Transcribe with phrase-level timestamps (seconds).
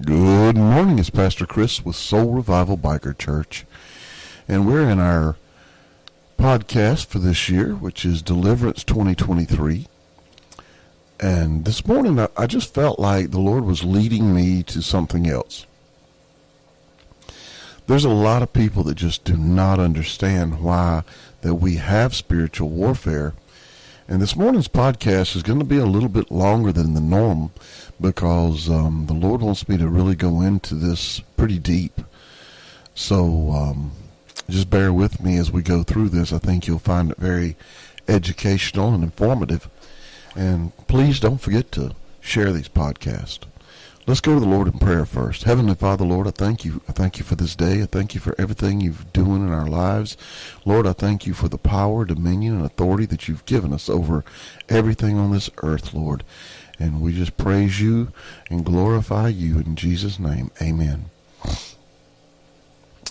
[0.00, 0.98] Good morning.
[0.98, 3.66] It's Pastor Chris with Soul Revival Biker Church.
[4.48, 5.36] And we're in our
[6.38, 9.86] podcast for this year, which is Deliverance 2023.
[11.20, 15.28] And this morning, I, I just felt like the Lord was leading me to something
[15.28, 15.66] else.
[17.86, 21.02] There's a lot of people that just do not understand why
[21.42, 23.34] that we have spiritual warfare.
[24.12, 27.50] And this morning's podcast is going to be a little bit longer than the norm
[27.98, 31.98] because um, the Lord wants me to really go into this pretty deep.
[32.94, 33.92] So um,
[34.50, 36.30] just bear with me as we go through this.
[36.30, 37.56] I think you'll find it very
[38.06, 39.70] educational and informative.
[40.36, 43.46] And please don't forget to share these podcasts.
[44.04, 45.44] Let's go to the Lord in prayer first.
[45.44, 46.82] Heavenly Father, Lord, I thank you.
[46.88, 47.82] I thank you for this day.
[47.82, 50.16] I thank you for everything you've doing in our lives.
[50.64, 54.24] Lord, I thank you for the power, dominion, and authority that you've given us over
[54.68, 56.24] everything on this earth, Lord.
[56.80, 58.10] And we just praise you
[58.50, 60.50] and glorify you in Jesus' name.
[60.60, 61.04] Amen.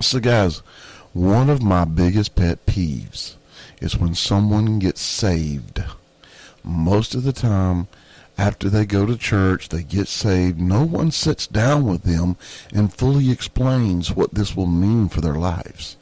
[0.00, 0.58] So, guys,
[1.14, 3.36] one of my biggest pet peeves
[3.80, 5.82] is when someone gets saved.
[6.62, 7.88] Most of the time,
[8.36, 12.36] after they go to church, they get saved, no one sits down with them
[12.72, 15.96] and fully explains what this will mean for their lives.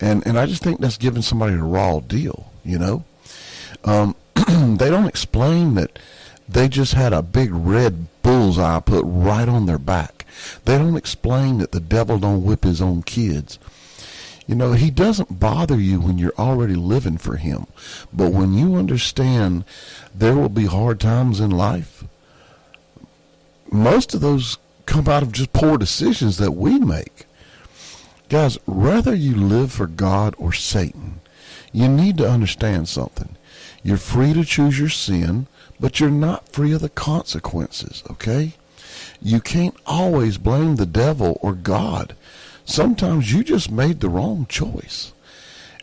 [0.00, 3.04] And and I just think that's giving somebody a raw deal, you know?
[3.84, 5.98] Um, they don't explain that
[6.48, 10.26] they just had a big red bullseye put right on their back.
[10.64, 13.58] They don't explain that the devil don't whip his own kids.
[14.46, 17.66] You know, he doesn't bother you when you're already living for him.
[18.12, 19.64] But when you understand
[20.14, 22.04] there will be hard times in life,
[23.70, 27.26] most of those come out of just poor decisions that we make.
[28.28, 31.20] Guys, whether you live for God or Satan,
[31.72, 33.36] you need to understand something.
[33.82, 35.46] You're free to choose your sin,
[35.78, 38.54] but you're not free of the consequences, okay?
[39.20, 42.14] You can't always blame the devil or God.
[42.66, 45.12] Sometimes you just made the wrong choice.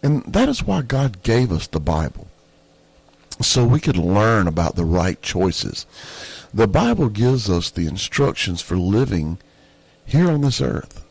[0.03, 2.27] And that is why God gave us the Bible.
[3.41, 5.87] So we could learn about the right choices.
[6.53, 9.39] The Bible gives us the instructions for living
[10.05, 11.05] here on this earth.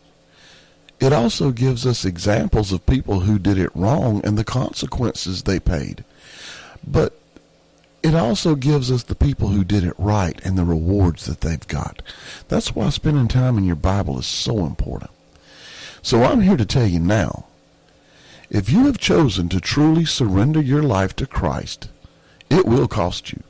[1.00, 5.58] It also gives us examples of people who did it wrong and the consequences they
[5.58, 6.04] paid.
[6.86, 7.18] But
[8.02, 11.66] it also gives us the people who did it right and the rewards that they've
[11.66, 12.02] got.
[12.48, 15.10] That's why spending time in your Bible is so important.
[16.02, 17.46] So I'm here to tell you now
[18.50, 21.88] if you have chosen to truly surrender your life to Christ,
[22.50, 23.42] it will cost you.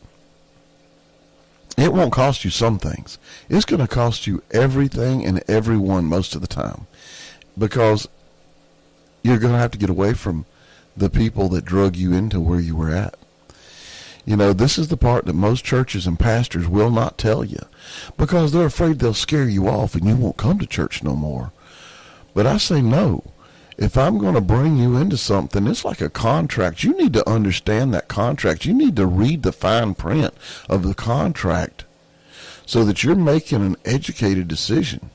[1.77, 3.19] It won't cost you some things.
[3.49, 6.87] It's going to cost you everything and everyone most of the time
[7.59, 8.07] because
[9.23, 10.45] you're going to have to get away from
[10.97, 13.17] the people that drug you into where you were at.
[14.25, 17.65] You know, this is the part that most churches and pastors will not tell you
[18.17, 21.51] because they're afraid they'll scare you off and you won't come to church no more.
[22.35, 23.25] But I say no.
[23.79, 26.85] If I'm going to bring you into something, it's like a contract.
[26.85, 28.65] You need to understand that contract.
[28.65, 30.35] You need to read the fine print
[30.69, 31.85] of the contract
[32.67, 35.11] so that you're making an educated decision.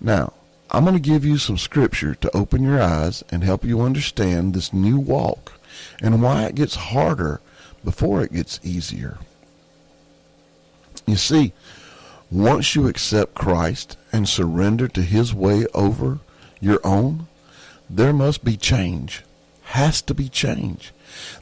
[0.00, 0.32] Now,
[0.70, 4.54] I'm going to give you some scripture to open your eyes and help you understand
[4.54, 5.52] this new walk
[6.00, 7.40] and why it gets harder
[7.84, 9.18] before it gets easier.
[11.06, 11.52] You see,
[12.30, 16.20] once you accept Christ and surrender to his way over
[16.60, 17.26] your own,
[17.88, 19.24] there must be change.
[19.64, 20.92] Has to be change.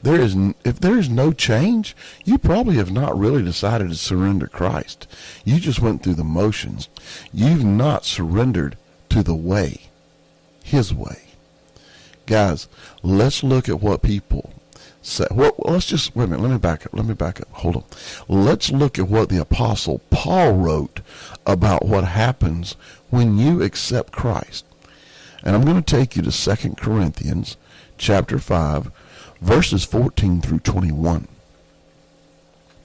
[0.02, 0.34] There is
[0.64, 1.94] if there is no change,
[2.24, 5.06] you probably have not really decided to surrender Christ.
[5.44, 6.88] You just went through the motions.
[7.32, 8.76] You've not surrendered
[9.10, 9.90] to the way,
[10.62, 11.22] his way.
[12.26, 12.68] Guys,
[13.02, 14.52] let's look at what people
[15.02, 15.26] say.
[15.30, 16.42] Well, let's just wait a minute.
[16.42, 16.94] Let me back up.
[16.94, 17.48] Let me back up.
[17.52, 17.84] Hold on.
[18.28, 21.00] Let's look at what the apostle Paul wrote
[21.46, 22.76] about what happens
[23.10, 24.64] when you accept Christ.
[25.42, 27.56] And I'm going to take you to 2 Corinthians
[27.96, 28.90] chapter 5
[29.40, 31.28] verses 14 through 21.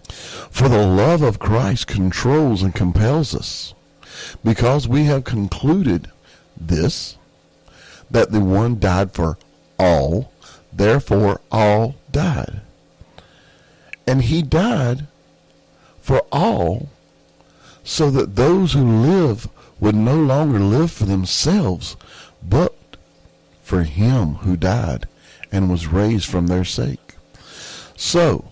[0.10, 3.74] For the love of Christ controls and compels us,
[4.44, 6.12] because we have concluded
[6.56, 7.18] this,
[8.12, 9.38] that the one died for
[9.80, 10.32] all,
[10.76, 12.62] therefore all died.
[14.06, 15.08] And he died
[16.02, 16.90] for all
[17.84, 19.48] so that those who live
[19.80, 21.96] would no longer live for themselves,
[22.42, 22.76] but
[23.62, 25.08] for him who died
[25.52, 27.16] and was raised from their sake.
[27.96, 28.46] So,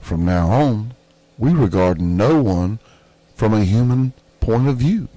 [0.00, 0.94] from now on,
[1.38, 2.78] we regard no one
[3.34, 5.08] from a human point of view.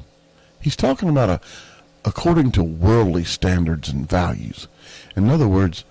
[0.61, 1.41] He's talking about a
[2.05, 4.67] according to worldly standards and values.
[5.15, 5.83] In other words,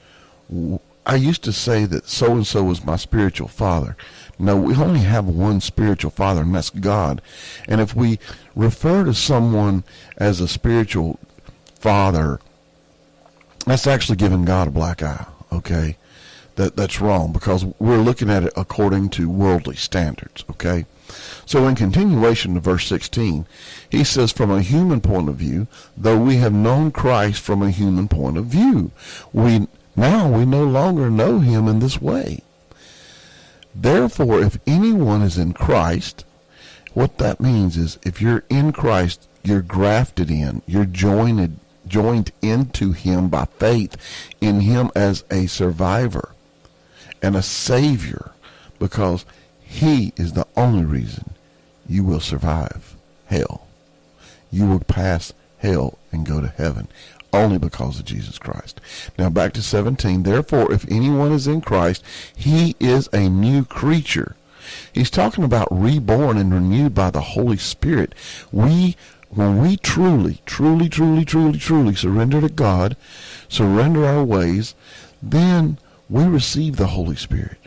[1.07, 3.97] I used to say that so and so was my spiritual father.
[4.39, 7.21] No, we only have one spiritual father, and that's God.
[7.69, 8.19] And if we
[8.57, 9.85] refer to someone
[10.17, 11.19] as a spiritual
[11.79, 12.41] father,
[13.67, 15.27] that's actually giving God a black eye.
[15.53, 15.97] Okay,
[16.57, 20.45] that that's wrong because we're looking at it according to worldly standards.
[20.51, 20.87] Okay,
[21.47, 23.47] so in continuation to verse 16,
[23.91, 25.67] he says, from a human point of view,
[25.97, 28.91] though we have known Christ from a human point of view,
[29.33, 32.43] we now we no longer know him in this way.
[33.75, 36.25] Therefore, if anyone is in Christ,
[36.95, 42.93] what that means is if you're in Christ, you're grafted in, you're joined joined into
[42.93, 43.95] him by faith
[44.41, 46.35] in him as a survivor
[47.21, 48.33] and a savior
[48.79, 49.27] because
[49.75, 51.35] he is the only reason
[51.89, 52.95] you will survive
[53.27, 53.67] hell.
[54.53, 56.87] You will pass hell and go to heaven
[57.33, 58.81] only because of Jesus Christ.
[59.19, 60.23] Now back to 17.
[60.23, 62.05] Therefore, if anyone is in Christ,
[62.37, 64.37] he is a new creature.
[64.93, 68.15] He's talking about reborn and renewed by the Holy Spirit.
[68.53, 68.97] We,
[69.31, 72.97] when we truly, truly, truly, truly, truly surrender to God,
[73.49, 74.77] surrender our ways,
[75.21, 75.79] then
[76.09, 77.59] we receive the Holy Spirit.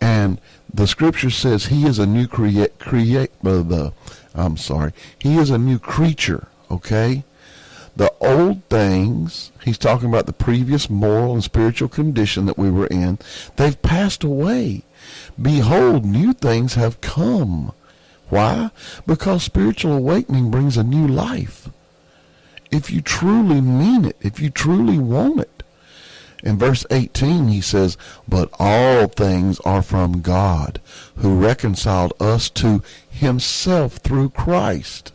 [0.00, 0.40] And
[0.72, 3.92] the scripture says he is a new create, create, uh, the,
[4.34, 7.24] I'm sorry, he is a new creature, okay?
[7.98, 12.86] the old things, he's talking about the previous moral and spiritual condition that we were
[12.86, 13.18] in,
[13.56, 14.84] they've passed away.
[15.40, 17.72] Behold, new things have come.
[18.28, 18.70] Why?
[19.04, 21.70] Because spiritual awakening brings a new life.
[22.70, 25.57] If you truly mean it, if you truly want it.
[26.42, 27.96] In verse 18, he says,
[28.28, 30.80] But all things are from God,
[31.16, 35.12] who reconciled us to himself through Christ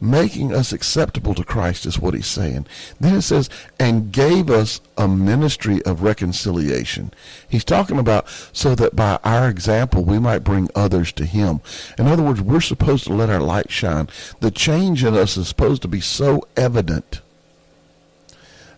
[0.00, 2.66] making us acceptable to Christ is what he's saying.
[3.00, 3.48] Then it says,
[3.78, 7.12] and gave us a ministry of reconciliation.
[7.48, 11.60] He's talking about so that by our example we might bring others to him.
[11.98, 14.08] In other words, we're supposed to let our light shine.
[14.40, 17.20] The change in us is supposed to be so evident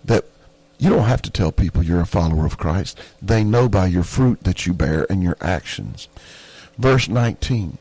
[0.05, 0.25] that
[0.79, 2.99] you don't have to tell people you're a follower of Christ.
[3.21, 6.09] They know by your fruit that you bear and your actions.
[6.79, 7.79] Verse 19.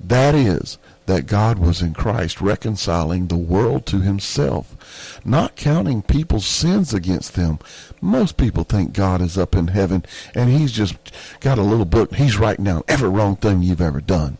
[0.00, 6.46] That is, that God was in Christ reconciling the world to himself, not counting people's
[6.46, 7.58] sins against them.
[8.00, 10.04] Most people think God is up in heaven
[10.34, 10.96] and he's just
[11.40, 12.14] got a little book.
[12.14, 14.38] He's writing down every wrong thing you've ever done.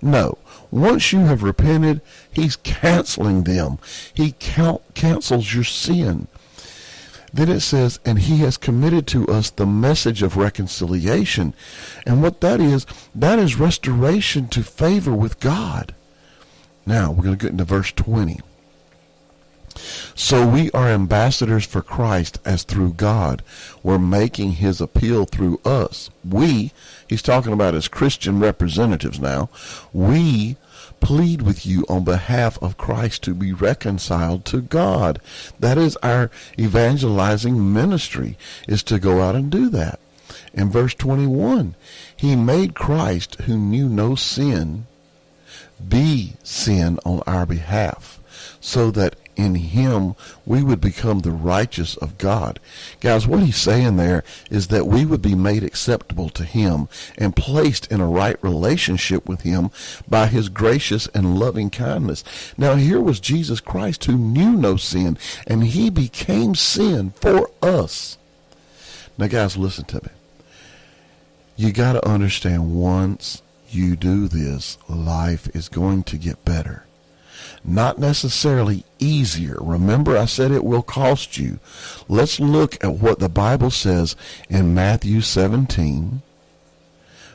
[0.00, 0.38] No.
[0.70, 2.00] Once you have repented,
[2.32, 3.78] he's canceling them.
[4.12, 6.28] He count, cancels your sin.
[7.32, 11.54] Then it says, and he has committed to us the message of reconciliation.
[12.06, 15.94] And what that is, that is restoration to favor with God.
[16.86, 18.40] Now, we're going to get into verse 20.
[20.14, 23.42] So we are ambassadors for Christ as through God.
[23.82, 26.10] We're making his appeal through us.
[26.28, 26.72] We,
[27.08, 29.50] he's talking about as Christian representatives now,
[29.92, 30.56] we
[31.00, 35.20] plead with you on behalf of Christ to be reconciled to God.
[35.58, 38.36] That is our evangelizing ministry,
[38.66, 40.00] is to go out and do that.
[40.52, 41.74] In verse 21,
[42.16, 44.86] he made Christ, who knew no sin,
[45.86, 48.18] be sin on our behalf
[48.60, 50.14] so that in him
[50.44, 52.58] we would become the righteous of God.
[53.00, 57.36] Guys, what he's saying there is that we would be made acceptable to him and
[57.36, 59.70] placed in a right relationship with him
[60.08, 62.24] by his gracious and loving kindness.
[62.58, 68.18] Now here was Jesus Christ who knew no sin and he became sin for us.
[69.16, 70.10] Now guys, listen to me.
[71.56, 76.84] You got to understand once you do this, life is going to get better.
[77.64, 79.58] Not necessarily easier.
[79.60, 81.58] Remember, I said it will cost you.
[82.08, 84.16] Let's look at what the Bible says
[84.48, 86.22] in Matthew 17,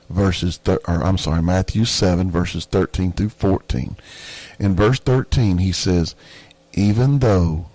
[0.09, 3.97] verses, thir- or I'm sorry, Matthew 7, verses 13 through 14.
[4.59, 6.15] In verse 13, he says,
[6.73, 7.67] even though,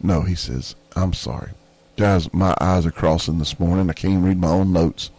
[0.00, 1.52] no, he says, I'm sorry.
[1.96, 3.88] Guys, my eyes are crossing this morning.
[3.88, 5.10] I can't read my own notes.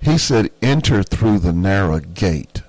[0.00, 2.62] He said, Enter through the narrow gate,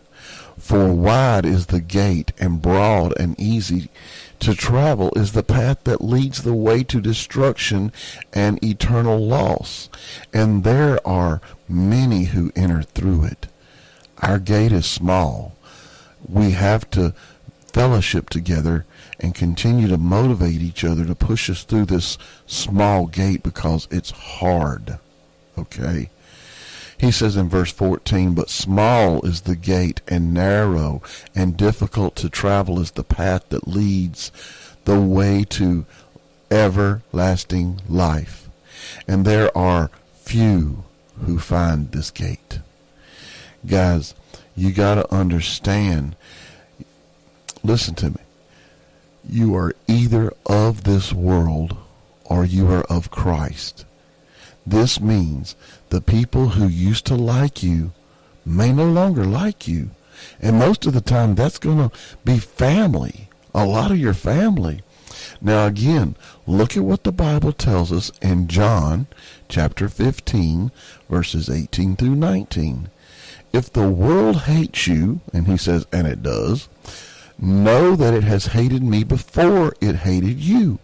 [0.66, 3.88] for wide is the gate, and broad and easy
[4.40, 7.92] to travel is the path that leads the way to destruction
[8.34, 9.92] and eternal loss.
[10.34, 13.46] And there are many who enter through it.
[14.24, 15.56] Our gate is small.
[16.28, 17.14] We have to
[17.72, 18.88] fellowship together
[19.20, 22.18] and continue to motivate each other to push us through this
[22.48, 24.98] small gate because it's hard.
[25.60, 26.10] Okay?
[26.98, 31.02] He says in verse 14, But small is the gate, and narrow
[31.34, 34.32] and difficult to travel is the path that leads
[34.86, 35.86] the way to
[36.50, 38.50] everlasting life.
[39.08, 40.86] And there are few
[41.26, 42.60] who find this gate.
[43.66, 44.16] Guys,
[44.56, 46.16] you got to understand.
[47.64, 48.18] Listen to me.
[49.28, 51.76] You are either of this world
[52.26, 53.86] or you are of Christ.
[54.66, 55.56] This means
[55.96, 57.94] the people who used to like you
[58.46, 59.92] may no longer like you.
[60.42, 64.82] And most of the time, that's going to be family, a lot of your family.
[65.40, 69.08] Now, again, look at what the Bible tells us in John
[69.48, 70.70] chapter 15,
[71.10, 72.90] verses 18 through 19.
[73.54, 76.68] If the world hates you, and he says, and it does,
[77.40, 80.78] know that it has hated me before it hated you.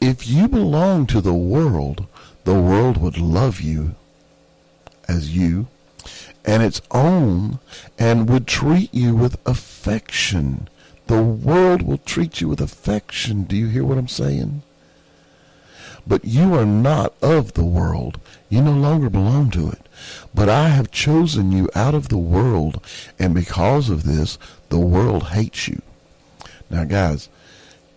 [0.00, 2.08] If you belong to the world,
[2.46, 3.96] the world would love you
[5.08, 5.66] as you
[6.44, 7.58] and its own
[7.98, 10.68] and would treat you with affection.
[11.08, 13.42] The world will treat you with affection.
[13.42, 14.62] Do you hear what I'm saying?
[16.06, 18.20] But you are not of the world.
[18.48, 19.88] You no longer belong to it.
[20.32, 22.80] But I have chosen you out of the world,
[23.18, 24.38] and because of this,
[24.68, 25.82] the world hates you.
[26.70, 27.28] Now, guys,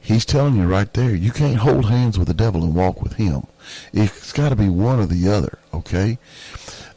[0.01, 3.13] he's telling you right there, you can't hold hands with the devil and walk with
[3.13, 3.47] him.
[3.93, 6.17] It's got to be one or the other, okay?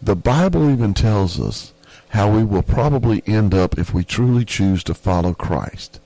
[0.01, 1.73] The Bible even tells us
[2.11, 6.01] how we will probably end up if we truly choose to follow Christ.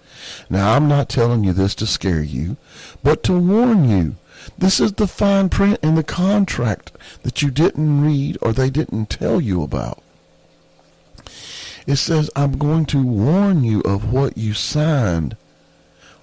[0.49, 2.57] Now, I'm not telling you this to scare you,
[3.03, 4.17] but to warn you.
[4.59, 9.11] This is the fine print in the contract that you didn't read or they didn't
[9.11, 10.03] tell you about.
[11.87, 15.37] It says, I'm going to warn you of what you signed,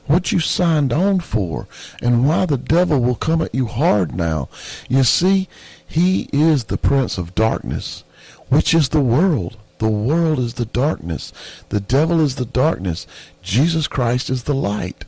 [0.05, 1.67] what you signed on for,
[2.01, 4.49] and why the devil will come at you hard now.
[4.89, 5.47] You see,
[5.85, 8.03] he is the prince of darkness,
[8.49, 9.57] which is the world.
[9.79, 11.33] The world is the darkness.
[11.69, 13.05] The devil is the darkness.
[13.41, 15.05] Jesus Christ is the light.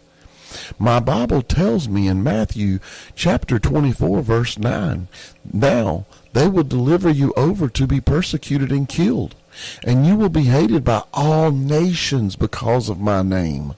[0.80, 2.80] My Bible tells me in Matthew
[3.16, 5.08] chapter 24, verse 9,
[5.52, 9.36] now they will deliver you over to be persecuted and killed,
[9.84, 13.74] and you will be hated by all nations because of my name.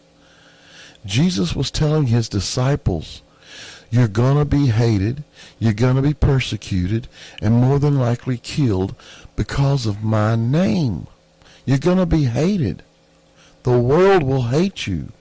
[1.08, 3.22] Jesus was telling his disciples,
[3.90, 5.24] you're going to be hated,
[5.60, 7.08] you're going to be persecuted,
[7.42, 8.94] and more than likely killed
[9.38, 11.08] because of my name.
[11.66, 12.84] You're going to be hated.
[13.64, 15.14] The world will hate you.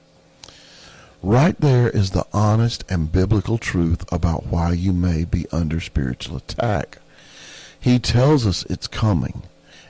[1.22, 6.36] Right there is the honest and biblical truth about why you may be under spiritual
[6.36, 6.98] attack.
[7.78, 9.42] He tells us it's coming,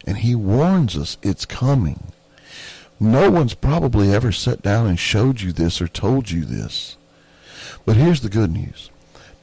[0.07, 2.13] and he warns us it's coming.
[2.99, 6.97] No one's probably ever sat down and showed you this or told you this.
[7.85, 8.91] But here's the good news.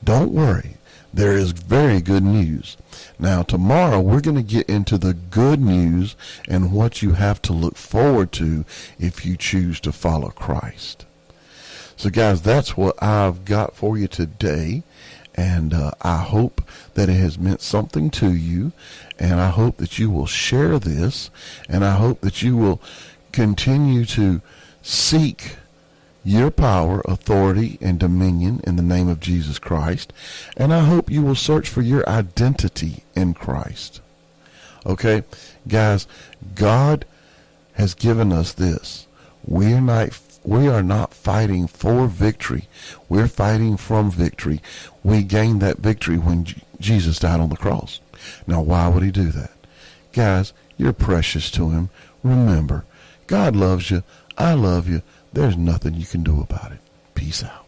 [0.04, 0.78] Don't worry.
[1.14, 2.76] There is very good news.
[3.20, 6.16] Now, tomorrow we're going to get into the good news
[6.48, 8.66] and what you have to look forward to
[8.98, 11.06] if you choose to follow Christ.
[11.96, 14.82] So, guys, that's what I've got for you today.
[15.36, 16.62] And uh, I hope
[16.96, 18.72] that it has meant something to you.
[19.20, 21.30] And I hope that you will share this.
[21.70, 22.82] And I hope that you will
[23.34, 24.42] continue to
[24.82, 25.58] seek
[26.24, 30.14] your power, authority, and dominion in the name of Jesus Christ.
[30.56, 34.00] And I hope you will search for your identity in Christ.
[34.86, 35.24] Okay?
[35.68, 36.08] Guys,
[36.56, 37.06] God
[37.74, 39.08] has given us this.
[39.46, 42.68] We are not we are not fighting for victory.
[43.08, 44.62] We're fighting from victory.
[45.02, 46.46] We gained that victory when
[46.82, 48.02] Jesus died on the cross.
[48.46, 49.52] Now, why would he do that?
[50.12, 51.90] Guys, you're precious to him.
[52.24, 52.84] Remember,
[53.28, 54.04] God loves you.
[54.38, 55.02] I love you.
[55.32, 56.80] There's nothing you can do about it.
[57.16, 57.63] Peace out.